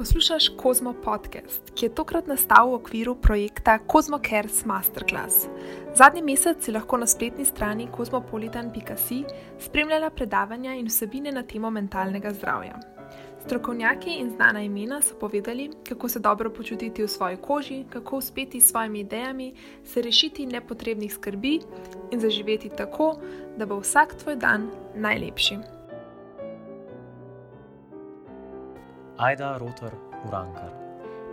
[0.00, 5.44] Poslušaš Kozmo podcast, ki je tokrat nastal v okviru projekta Kozmo Cares Masterclass.
[5.96, 9.26] Zadnji mesec si lahko na spletni strani kozmopolitan.com
[9.60, 12.80] spremljala predavanja in vsebine na temo mentalnega zdravja.
[13.44, 18.60] Strokovnjaki in znana imena so povedali, kako se dobro počutiti v svoji koži, kako uspeti
[18.60, 21.60] s svojimi idejami, se rešiti nepotrebnih skrbi
[22.10, 23.18] in zaživeti tako,
[23.56, 25.79] da bo vsak tvoj dan najlepši.
[29.20, 29.92] Aida Rotor
[30.24, 30.72] Urankar,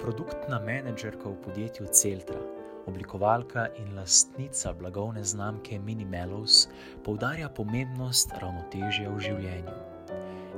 [0.01, 2.41] produktna menedžerka v podjetju Celtra,
[2.83, 6.67] oblikovalka in lastnica blagovne znamke Minimelos,
[7.07, 9.77] poudarja pomembnost ravnotežja v življenju.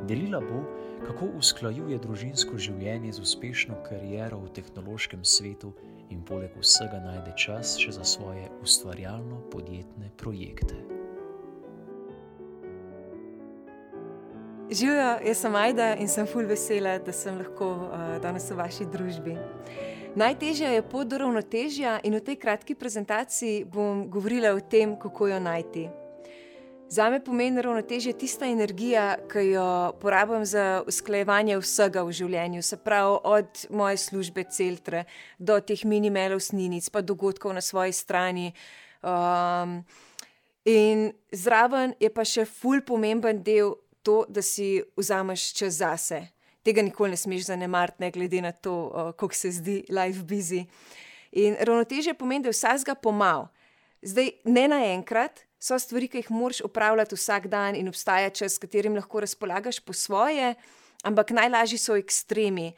[0.10, 0.66] Delila bo,
[1.06, 5.76] kako usklajuje družinsko življenje z uspešno kariero v tehnološkem svetu
[6.10, 10.99] in poleg vsega najde čas še za svoje ustvarjalno podjetne projekte.
[14.72, 18.86] Živijo, jaz sem Aida in sem fulj vesela, da sem lahko uh, danes v vaši
[18.86, 19.34] družbi.
[20.14, 25.32] Najtežja je pot do ravnotežja in v tej kratki prezentaciji bom govorila o tem, kako
[25.32, 25.88] jo najti.
[26.90, 29.66] Za me pomeni ravnotežje tista energija, ki jo
[30.02, 35.08] porabim za usklajevanje vsega v življenju, se pravi od moje službe celtre
[35.40, 38.54] do teh minimalov sninic, pa dogodkov na svoji strani.
[39.02, 39.82] Um,
[40.62, 46.28] in zraven je pa še fulj pomemben del to, da si vzameš čas zase.
[46.64, 50.66] Tega nikoli ne smeš zanemariti, ne glede na to, uh, kako se zdi life busy.
[51.32, 53.48] In ravnoteže pomeni, da vsakega pomal.
[54.02, 58.64] Zdaj, ne naenkrat, so stvari, ki jih moraš upravljati vsak dan in obstaja čas, s
[58.64, 60.54] katerim lahko razpolagaš po svoje,
[61.04, 62.72] ampak najlažji so ekstremi.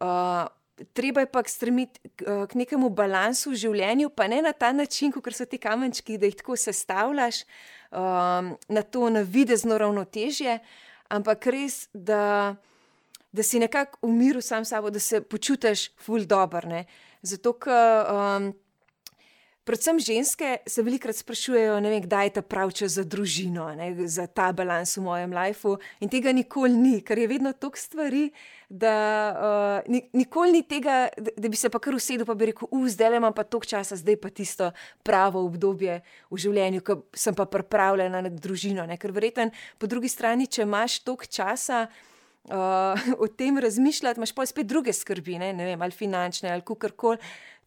[0.00, 0.46] Uh,
[0.92, 5.12] treba je pa stremiti k, k nekemu balansu v življenju, pa ne na ta način,
[5.12, 7.42] kot so ti kamenčki, da jih tako sestavljaš
[7.90, 10.58] um, na to navidezno ravnotežje,
[11.08, 12.54] ampak res, da,
[13.32, 16.84] da si nekako v miru sam s sabo, da se počutiš ful dobro.
[17.22, 18.52] Zato, ker um,
[19.70, 24.26] predvsem ženske se velikokrat sprašujejo, vem, kdaj je ta pravi čas za družino, ne, za
[24.26, 25.76] ta balans v mojem lifeu.
[26.02, 28.24] In tega nikoli ni, ker je vedno toliko stvari,
[28.66, 28.94] da
[29.86, 33.16] uh, nikoli ni tega, da, da bi se pa kar usedel in bi rekel, zdaj
[33.20, 34.72] imam pa toliko časa, zdaj pa tisto
[35.06, 36.00] pravo obdobje
[36.30, 38.86] v življenju, ko sem pa pripravljena na družino.
[38.90, 41.86] Ne, ker verjeten, po drugi strani, če imaš toliko časa.
[42.50, 46.64] Uh, o tem razmišljati, imaš pa spet druge skrbi, ne, ne vem, ali finančne, ali
[46.64, 47.20] kar koli.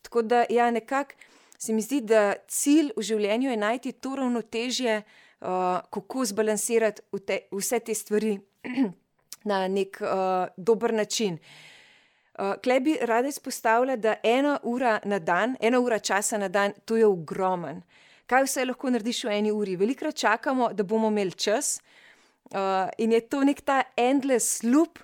[0.03, 1.31] Tako da, ja, nekako
[1.63, 7.39] se mi zdi, da cilj v življenju je najti to ravnotežje, uh, kako zbalansirati te,
[7.51, 8.33] vse te stvari
[9.49, 11.39] na nek uh, dober način.
[12.33, 16.73] Uh, Klej bi rada izpostavila, da ena ura na dan, ena ura časa na dan,
[16.85, 17.83] to je ogromen.
[18.27, 19.77] Kaj vse lahko narediš v eni uri?
[19.79, 21.77] Velikrat čakamo, da bomo imeli čas,
[22.51, 24.99] uh, in je to nek ta endless loop,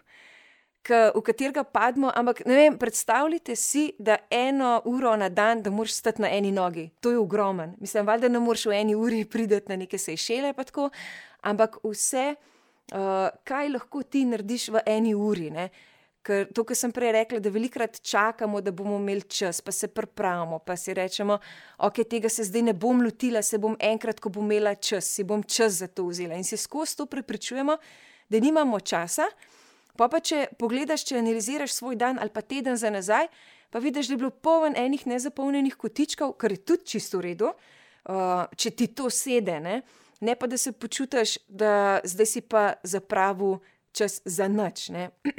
[1.15, 2.11] v katerega pademo.
[2.15, 6.89] Ampak vem, predstavljite si, da eno uro na dan, da moraš stati na eni nogi.
[6.99, 7.75] To je ogromen.
[7.79, 10.89] Mislim, valjda ne moreš v eni uri priti na neke sejšele, pa tako.
[11.41, 15.49] Ampak vse, uh, kaj lahko ti narediš v eni uri.
[15.49, 15.69] Ne?
[16.25, 19.87] Ker to, kar sem prej rekla, da velikrat čakamo, da bomo imeli čas, pa se
[19.87, 21.39] pripravimo, pa si rečemo,
[21.77, 25.23] ok, tega se zdaj ne bom lotila, se bom enkrat, ko bom imela čas, si
[25.23, 26.35] bom čas za to vzela.
[26.35, 27.77] In se skozi to prepričujemo,
[28.29, 29.29] da nimamo časa,
[29.99, 33.27] Pa, pa če pogledaš, če analiziraš svoj dan ali pa teden za nazaj,
[33.69, 37.51] pa vidiš, da je bilo poln enih nezapolnjenih kotičkov, kar je tudi čisto v redu,
[37.51, 39.81] uh, če ti to sede, ne?
[40.23, 43.59] ne pa da se počutiš, da zdaj si pa zapravil
[43.91, 44.87] čas za noč,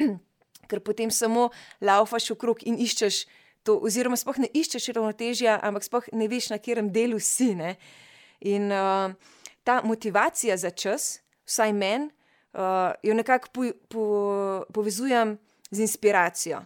[0.71, 1.49] ker potem samo
[1.81, 3.25] laufaš okrog in iščeš
[3.65, 7.55] to, oziroma sploh ne iščeš ravnotežja, ampak sploh ne veš, na katerem delu si.
[7.57, 7.75] Ne?
[8.45, 9.17] In uh,
[9.65, 12.13] ta motivacija za čas, vsaj meni,
[12.53, 15.39] uh, jo nekako po, po, povezujem
[15.71, 16.65] z inspiracijo.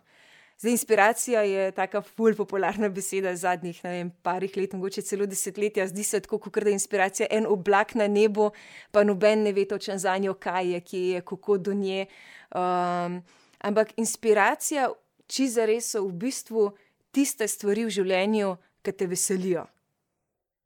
[0.58, 5.86] Zdaj, inspiracija je tako fulj popularna beseda zadnjih vem, parih let, mogoče celo desetletja.
[5.86, 8.50] Zdi se tako, kot da je inspiracija en oblak na nebu,
[8.90, 12.06] pa noben ne ve točno za njo, kaj je, kje je, kako do nje.
[12.54, 13.20] Um,
[13.58, 14.88] ampak inspiracija,
[15.26, 16.70] če za res so v bistvu
[17.12, 19.66] tiste stvari v življenju, ki te veselijo.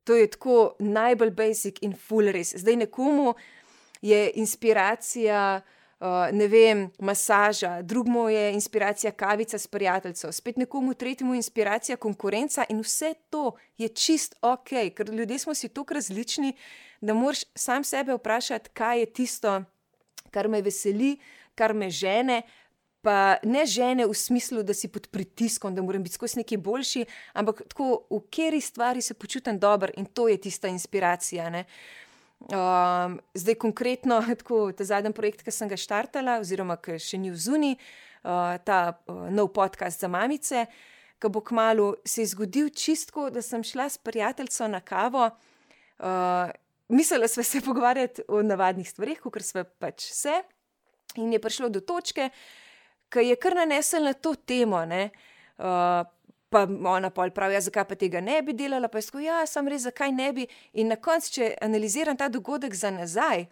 [0.05, 2.55] To je tako najbolj basic in full res.
[2.57, 3.35] Zdaj nekomu
[4.03, 5.61] je inspiracija,
[6.01, 11.97] uh, ne vem, masaža, drugemu je inspiracija kavica s prijateljem, spet nekomu tretjemu je inspiracija
[11.97, 16.53] konkurenca in vse to je čist ok, ker ljudje smo si tako različni,
[17.01, 19.63] da moraš sam sebe vprašati, kaj je tisto,
[20.31, 21.19] kar me veseli,
[21.55, 22.43] kar me žene.
[23.03, 27.05] Pa ne žene v smislu, da si pod pritiskom, da moram biti skozi neki boljši,
[27.33, 31.51] ampak tako, v kateri stvari se počutim dobro in to je tista inspiracija.
[31.51, 31.65] Ne?
[32.39, 37.33] Um, zdaj, konkretno, tako ta zadnji projekt, ki sem ga štartala, oziroma ki še ni
[37.35, 37.73] v zuni,
[38.23, 40.69] uh, ta uh, nov podcast za mamice,
[41.19, 45.27] ki bo kmalo se zgodil čistko, da sem šla s prijateljico na kavo.
[45.99, 46.55] Uh,
[46.95, 50.39] mislila sva se pogovarjati o navadnih stvarih, kot smo pač vse.
[51.19, 52.31] In je prišlo do točke,
[53.11, 54.85] ki je kar nanesel na to temo.
[54.87, 56.07] Uh,
[56.49, 59.47] pa ona pol pravi, ja, zakaj pa tega ne bi delala, pa je skoja, ja,
[59.47, 60.49] sem res, zakaj ne bi.
[60.81, 63.47] In na koncu, če analiziram ta dogodek za nazaj,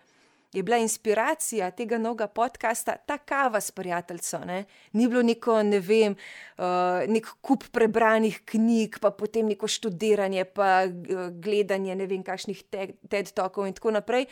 [0.57, 4.39] je bila inspiracija tega novega podcasta ta kava s prijateljico.
[4.39, 4.65] Ne?
[4.93, 6.17] Ni bilo neko, ne vem,
[6.59, 12.63] uh, nek kup prebranih knjig, pa potem neko študiranje, pa uh, gledanje ne vem, kakšnih
[13.09, 14.31] TED-tokov in tako naprej.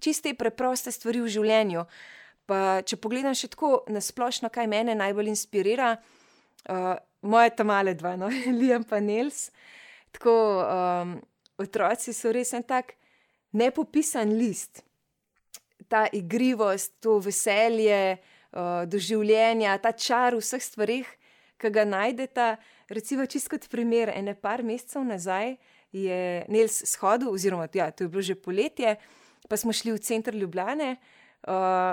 [0.00, 1.86] Čiste preproste stvari v življenju.
[2.46, 5.96] Pa, če pogledam še tako na splošno, kaj mene najbolj inspirira,
[6.68, 6.94] uh,
[7.24, 8.28] moje tam male dva, no,
[8.60, 9.48] Liam pa Nels.
[10.14, 11.16] Tako um,
[11.58, 12.94] otroci so res en tak
[13.56, 14.84] nepopisan list.
[15.90, 21.08] Ta igrivost, to veselje uh, do življenja, ta čar v vseh stvarih,
[21.58, 22.48] ki ga najdete.
[22.94, 25.56] Recimo, čisto kot primer, ene par mesecev nazaj
[25.94, 28.96] je Nels shodil, oziroma ja, to je bilo že poletje,
[29.48, 30.96] pa smo šli v center Ljubljane.
[30.96, 31.23] Uh,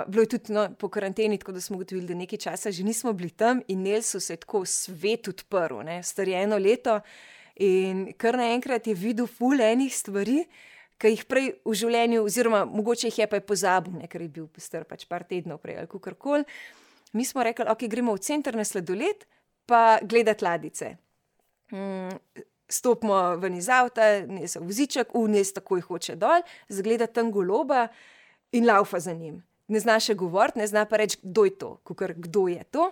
[0.06, 3.12] bilo je tudi no, po karanteni, tako da smo ugotovili, da nekaj časa že nismo
[3.12, 7.00] bili tam in Nelson se je tako svet odprl, starjeno leto.
[7.56, 10.44] In kar naenkrat je videl ful enih stvari,
[10.96, 14.28] ki jih prej v življenju, oziroma mogoče jih je pa je pozabil, ne, ker je
[14.32, 16.46] bil star pač par tednov prej ali kar koli.
[17.12, 19.26] Mi smo rekli, ok, gremo v center na sladoled,
[19.68, 20.94] pa gledati ladice.
[21.72, 22.16] Mm,
[22.72, 26.40] stopimo ven iz avta, ne se vziček, unes takoj hoče dol,
[26.72, 27.90] zgleda tam goloba
[28.52, 29.42] in laufa za njim.
[29.68, 32.90] Ne zna še govoriti, ne zna pa reči, kdo je to, kukor, kdo je to.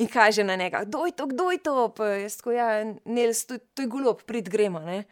[0.00, 1.74] In kaže na njega, kdo je to, kdo je to.
[2.22, 4.80] Jaz tako, ja, ne, to, to je golob, prid gremo.
[4.80, 5.04] Ne?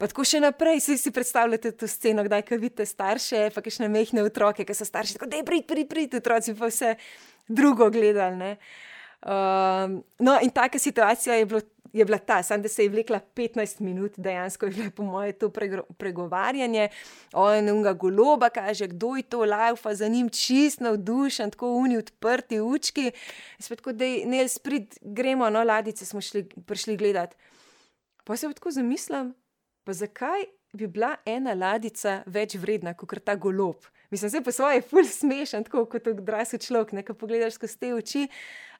[0.00, 3.90] Pa tako še naprej, vsi si predstavljate to sceno, kdaj ka vidite starše, pa še
[3.90, 6.94] mehne otroke, ki so starši, tako da je prid, prid, prid, otroci pa vse
[7.50, 8.54] drugo gledali.
[9.20, 11.60] Um, no, in taka situacija je bila
[11.92, 15.32] je bila ta, samo da se je vlekla 15 minut, dejansko je bilo po mojem
[15.32, 15.50] to
[15.98, 16.88] pregovarjanje.
[17.32, 21.96] On je unga goloba, kaže, kdo je to, laufa za njim, čist navdušen, tako uni
[21.96, 23.10] odprti učki.
[23.58, 27.36] Spet, kot da je ne sprit, gremo, no, ladice smo šli, prišli gledati.
[28.24, 29.34] Pa se tako zamislim,
[29.84, 33.76] pa zakaj bi bila ena ladica več vredna kot ta golob?
[34.10, 38.28] Mislim, je po svoje ful smešen, tako kot odrasel človek, nekaj pogledaš skozi te oči.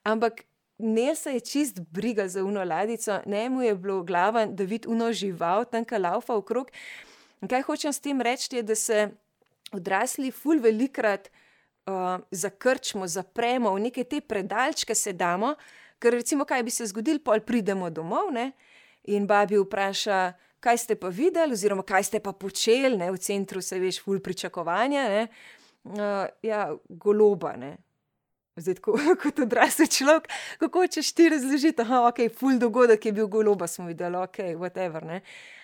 [0.03, 0.43] Ampak
[0.83, 4.89] ne se je čist briga za uno ladico, ne mu je bilo glava, da vidi
[4.89, 6.71] uno žival, tam kalaufa okrog.
[7.41, 9.09] In kaj hočem s tem reči, je, da se
[9.73, 15.55] odrasli ful velikrat uh, zakrčimo, zapremo v neke te predalčke, se damo,
[15.99, 18.53] ker recimo, kaj bi se zgodilo, pol pridemo domov ne?
[19.09, 20.33] in babi vpraša.
[20.61, 23.09] Kaj ste pa videli, oziroma kaj ste pa počeli, ne?
[23.09, 27.79] v centru se veš, ful pričakovanja, uh, ja, goloba, ne?
[28.61, 30.29] Zdaj, tako, kot odrasel človek,
[30.61, 34.17] kako češ ti razložiti, da je okay, ful dogodek, ki je bil goloba, smo videli,
[34.17, 35.05] ok, whatever.
[35.07, 35.23] Ne?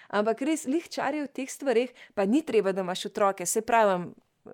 [0.09, 3.47] Ampak res lihčari v teh stvarih, pa ni treba, da imaš otroke.
[3.47, 4.07] Se pravi,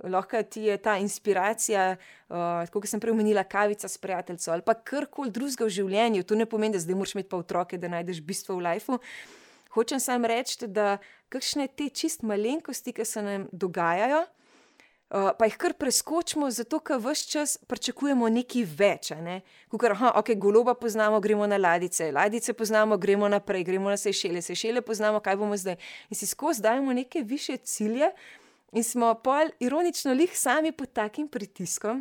[0.09, 1.97] lahko ti je ta inspiracija,
[2.29, 6.25] uh, kot sem prej omenila, kavica s prijateljem ali pa karkoli drugega v življenju.
[6.25, 8.99] To ne pomeni, da zdaj moraš imeti pa otroke, da najdeš bistvo v lifeu.
[9.73, 10.99] Hočem samo reči, da
[11.33, 14.27] kakšne te čist malenkosti, ki se nam dogajajo.
[15.13, 19.11] Uh, pa jih kar preskočimo, zato ker vse čas pričakujemo nekaj več.
[19.21, 19.43] Ne?
[19.69, 24.41] Kukor, aha, ok, goloba poznamo, gremo na ladice, ladice poznamo, gremo naprej, gremo na sešele,
[24.41, 25.77] sešele poznamo, kaj bomo zdaj.
[26.09, 28.09] In si skozi dajemo neke više cilje,
[28.73, 32.01] in smo pol ironično lih sami pod takim pritiskom,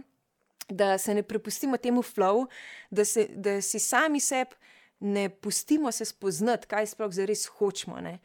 [0.69, 2.45] da se ne prepustimo temu flow,
[2.89, 4.55] da, se, da si sami sebi
[5.01, 7.99] ne pustimo se spoznati, kaj sploh zares hočemo.
[7.99, 8.15] Uh,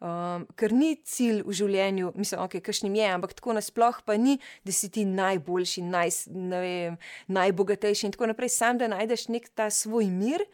[0.00, 4.38] Um, ker ni cilj v življenju, mislim, okay, kakšnim je, ampak tako nasplošno pa ni,
[4.64, 6.96] da si ti najboljši, naj, vem,
[7.28, 8.48] najbogatejši in tako naprej.
[8.54, 10.46] Sam da najdeš nek ta svoj mir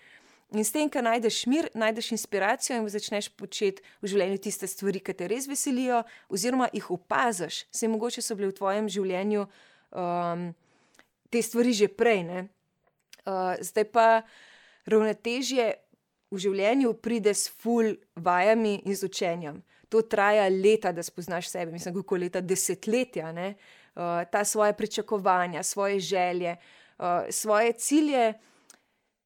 [0.50, 4.98] in s tem, ko najdeš mir, najdeš inspiracijo in začneš početi v življenju tiste stvari,
[4.98, 7.62] ki te res veselijo, oziroma jih opaziš.
[7.70, 10.48] Se mogoče so bile v tvojem življenju um,
[11.30, 12.26] te stvari že prej.
[13.22, 14.08] Uh, zdaj pa
[14.90, 15.70] ravnotežje
[16.30, 19.60] v življenju pride s full vajami in z učenjem.
[19.92, 26.00] To traja leta, da spoznaš sebe, mislim, kako leta, desetletja, uh, ta svoje pričakovanja, svoje
[26.00, 26.56] želje,
[26.98, 28.34] uh, svoje cilje.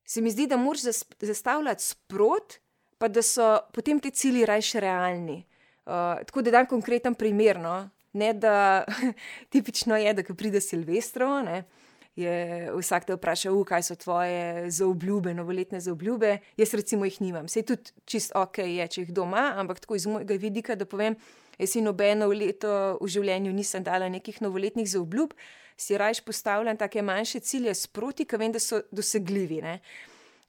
[0.04, 0.80] Se mi zdi, da moraš
[1.20, 2.58] zastavljati sprot,
[2.98, 5.44] pa da so potem ti cilji rajši realni.
[5.86, 7.58] Uh, tako da dam konkreten primer.
[7.60, 7.88] No?
[8.12, 8.84] Ne, da
[9.52, 11.79] tipično je, da pride Silvestro, ne, uh,
[12.20, 16.38] je vsak te vprašal, kaj so tvoje zaobljube, novoletne zaobljube.
[16.60, 17.48] Jaz recimo jih nimam.
[17.48, 21.18] Sej tudi čist ok je, če jih doma, ampak tako iz mojega vidika, da povem,
[21.60, 22.70] Jaz si nobeno leto
[23.02, 25.34] v življenju nisem dala nekih novoletnih zaobljub,
[25.76, 29.60] si rajš postavljam take manjše cilje sproti, ki vem, da so dosegljivi.
[29.64, 29.74] Ne?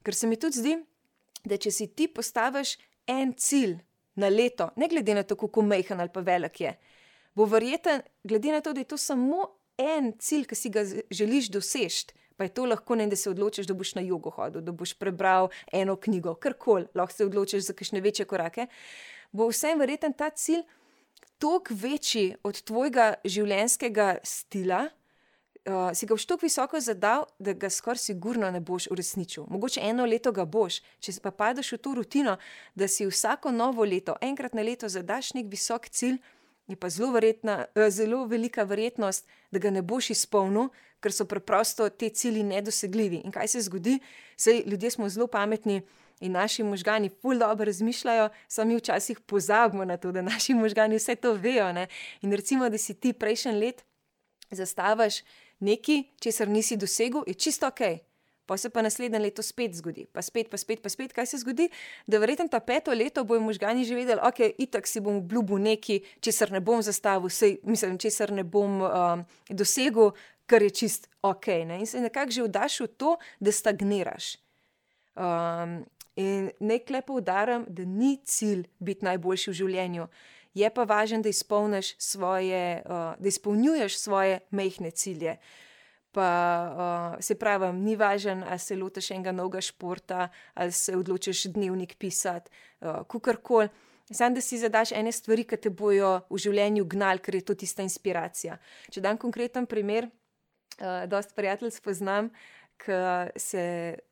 [0.04, 0.76] Ker se mi tudi zdi,
[1.44, 2.78] da če si ti postaviš
[3.12, 3.76] en cilj
[4.16, 6.72] na leto, ne glede na to, kako mehen ali pa velik je,
[7.36, 9.48] bo verjeten, glede na to, da je to samo
[9.96, 12.14] en cilj, ki si ga želiš doseči.
[12.36, 14.94] Pa je to lahko ne, da se odločiš, da boš na jogo hodil, da boš
[14.98, 18.66] prebral eno knjigo, karkoli, lahko se odločiš za kakšne večje korake.
[19.32, 20.64] Bo vsem verjeten ta cilj
[21.38, 24.86] toliko večji od tvojega življenjskega stila,
[25.66, 29.46] uh, si ga boš tako visoko zadal, da ga skoraj sigurno ne boš uresničil.
[29.50, 32.36] Mogoče eno leto ga boš, če pa padeš v to rutino,
[32.74, 36.20] da si vsako novo leto, enkrat na leto, zadaš nek visok cilj,
[36.68, 40.68] je pa zelo, verjetna, uh, zelo velika verjetnost, da ga ne boš izpolnil,
[41.02, 43.22] ker so preprosto te cilji nedosegljivi.
[43.24, 43.98] In kaj se zgodi?
[44.36, 45.82] Sej ljudje smo zelo pametni.
[46.22, 51.16] In naši možgani ful dobro razmišljajo, sami včasih pozabimo na to, da naši možgani vse
[51.16, 51.72] to vejo.
[51.72, 51.88] Ne?
[52.22, 53.82] In recimo, da si ti prejšnji let
[54.50, 55.22] zastaviš
[55.58, 57.80] nekaj, česar nisi dosegel, je čisto ok.
[58.52, 61.38] Pa se pa naslednje leto spet zgodi, pa spet, pa spet, pa spet, kaj se
[61.40, 61.70] zgodi,
[62.06, 66.02] da verjetno ta peto leto bojo možgani že vedeli, ok, itak si bom obljubil nekaj,
[66.20, 70.12] česar ne bom zastavil, sej, mislim, česar ne bom um, dosegel,
[70.46, 71.48] kar je čist ok.
[71.64, 71.80] Ne?
[71.80, 74.36] In se nekako že vdaš v to, da stagniraš.
[75.16, 75.80] Um,
[76.20, 80.08] in nekaj lepo udaram, da ni cilj biti najboljši v življenju
[80.54, 81.32] je pa važno, da,
[81.98, 85.36] svoje, uh, da izpolnjuješ svoje mehke cilje.
[86.12, 86.28] Pa
[87.16, 91.94] uh, se pravi, ni važno, ali se lotiš enega novega športa, ali se odločiš dnevnik
[91.98, 92.50] pisati,
[92.80, 93.70] uh, kukorkoli.
[94.12, 97.56] Sam, da si zadaš ene stvari, ki te bojo v življenju gnali, ker je to
[97.56, 98.58] tista inspiracija.
[98.92, 100.10] Če dam konkreten primer,
[100.80, 102.28] uh, dosta prijateljev spoznam,
[102.82, 102.98] ki
[103.40, 103.64] se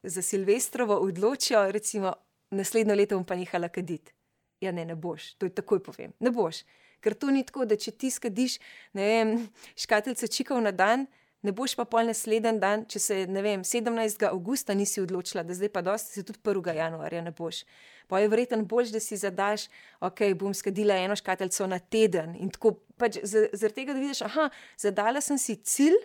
[0.02, 2.14] za Silvestrovo odločijo, recimo,
[2.56, 4.14] naslednjo leto bom pa nehala kaditi
[4.60, 6.12] ja, ne, ne boš, to je takoj povem.
[6.20, 6.62] Ne boš.
[7.00, 8.58] Ker to ni tako, da če ti skadiš,
[8.96, 9.30] ne vem,
[9.78, 11.06] škatlice čikov na dan,
[11.42, 14.26] ne boš pa pol naslednji dan, če se, ne vem, 17.
[14.28, 16.74] augusta nisi odločila, da zdaj pa dosti, se tudi 1.
[16.76, 17.62] januarja ne boš.
[18.10, 19.68] Pa je verjetno bolj, da si zadaš,
[20.02, 24.48] ok, bom skadila eno škatlico na teden in tako, pač zaradi tega, da vidiš, aha,
[24.78, 25.96] zadala sem si cilj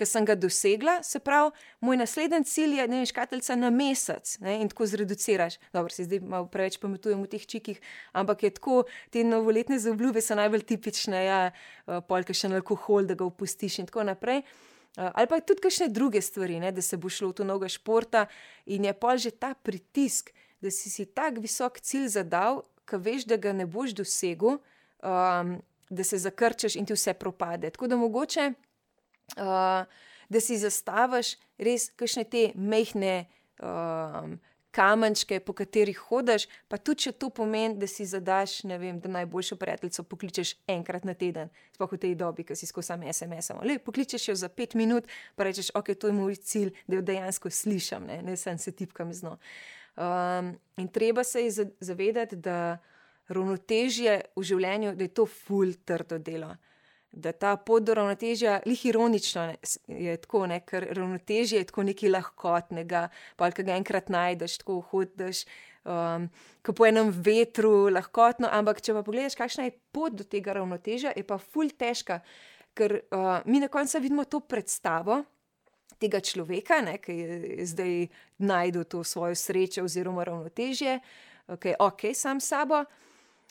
[0.00, 1.52] ki sem ga dosegla, se pravi,
[1.84, 5.58] moj naslednji cilj je, ne vem, škatlica na mesec ne, in tako zreduciraš.
[5.74, 7.80] Dobro, se zdaj malo preveč pametujem v teh čikih,
[8.16, 8.78] ampak je tako,
[9.12, 13.82] te novoletne zaobljube so najbolj tipične, ja, eh, polka še na alkohol, da ga opustiš
[13.82, 14.40] in tako naprej.
[14.40, 17.68] Eh, ali pa tudi kakšne druge stvari, ne, da se bo šlo v to noga
[17.68, 18.26] športa
[18.66, 23.28] in je pa že ta pritisk, da si si tak visok cilj zadal, ki veš,
[23.28, 27.70] da ga ne boš dosegel, um, da se zakrčeš in ti vse propade.
[27.70, 28.52] Tako da mogoče
[29.36, 33.26] da si zastaviš res kakšne te mehne
[33.62, 34.38] um,
[34.70, 39.10] kamenčke, po katerih hodiš, pa tudi če to pomeni, da si zadaš, ne vem, da
[39.10, 43.64] najboljšo prijateljico pokličeš enkrat na teden, sploh v tej dobi, ki si skozi same SMS-om.
[43.66, 47.06] Le pokličeš jo za pet minut, pa rečeš, ok, to je moj cilj, da jo
[47.10, 49.36] dejansko slišam, ne, ne sem se tipkam zno.
[49.98, 52.78] Um, in treba se je zavedati, da
[53.30, 56.54] ravnotežje v življenju, da je to ful trdo delo
[57.12, 59.48] da ta pot do ravnotežja, lih ironično
[59.86, 64.78] je tako, ne, ker ravnotežje je tako nekaj lahkotnega, pa ki ga enkrat najdeš, tako
[64.92, 65.42] hodiš,
[65.84, 66.28] um,
[66.66, 68.50] kot po enem vetru, lahkotno.
[68.52, 72.20] Ampak če pa pogledaš, kakšna je pot do tega ravnotežja, je pa ful težka,
[72.78, 75.24] ker uh, mi na koncu vidimo to predstavo.
[76.00, 77.94] Tega človeka, ne, ki je zdaj
[78.40, 80.94] najdel to svojo srečo oziroma ravnotežje,
[81.50, 82.84] ki okay, je ok, sam s sabo,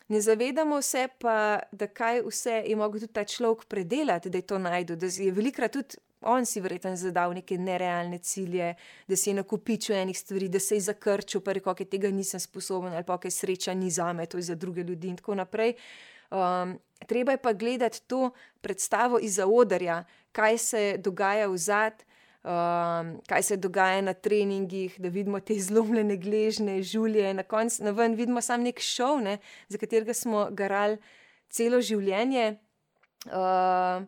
[0.09, 4.47] ne zavedamo se pa, da kaj vse je mogel tudi ta človek predelati, da je
[4.47, 4.97] to najdel.
[4.97, 8.73] Da je velikrat tudi on si verjetno zadal neke nerealne cilje,
[9.07, 12.39] da si je nakupičil enih stvari, da se je zakrčil, pa rekel, da tega nisem
[12.39, 15.35] sposoben ali pa kaj sreča ni za me, to je za druge ljudi in tako
[15.35, 15.73] naprej.
[16.31, 22.09] Um, treba je pa gledati to predstavo iz zaodarja, kaj se dogaja v zadnjem
[22.43, 27.33] um, kaj se dogaja na treningih, da vidimo te zlomljene gležne, žulje.
[27.33, 30.97] Na koncu na ven vidimo samo nek šov, ne, za katerega smo garali
[31.49, 32.55] celo življenje.
[33.25, 34.05] Uh,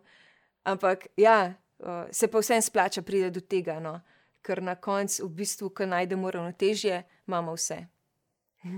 [0.63, 3.99] ampak ja, uh, se pa vsem splača priti do tega, no,
[4.41, 7.83] ker na koncu, v bistvu, ko najdemo ravnotežje, imamo vse.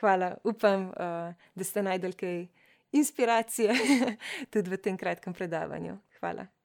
[0.00, 2.44] Hvala, upam, uh, da ste najdel kaj
[2.92, 3.72] inspiracije
[4.52, 5.96] tudi v tem kratkem predavanju.
[6.20, 6.55] Hvala.